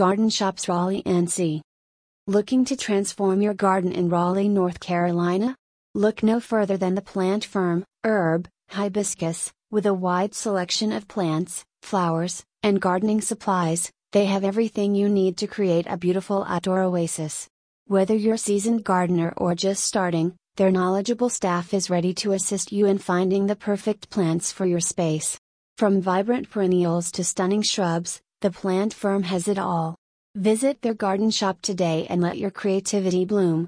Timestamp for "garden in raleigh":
3.52-4.48